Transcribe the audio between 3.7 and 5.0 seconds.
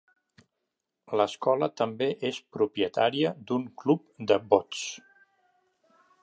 club de bots.